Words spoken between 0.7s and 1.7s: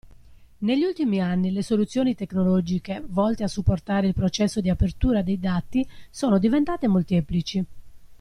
ultimi anni le